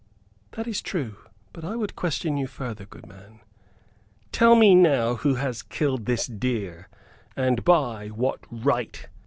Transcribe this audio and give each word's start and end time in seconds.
"That 0.53 0.67
is 0.67 0.81
true, 0.81 1.17
but 1.53 1.63
I 1.63 1.75
would 1.75 1.95
question 1.95 2.35
you 2.35 2.47
further, 2.47 2.85
good 2.87 3.05
man. 3.05 3.41
Tell 4.31 4.55
me 4.55 4.73
now 4.73 5.17
who 5.17 5.35
has 5.35 5.61
killed 5.61 6.07
this 6.07 6.25
deer, 6.25 6.89
and 7.37 7.63
by 7.63 8.07
what 8.07 8.39
right?" 8.49 9.07